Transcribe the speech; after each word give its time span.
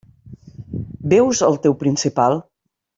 Veus 1.13 1.45
el 1.51 1.61
teu 1.67 1.79
principal? 1.85 2.43